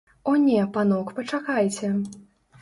[0.29, 1.91] О не, панок, пачакайце!